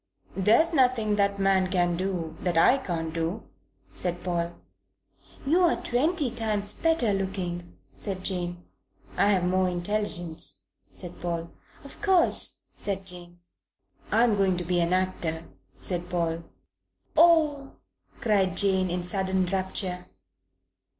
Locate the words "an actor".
14.79-15.43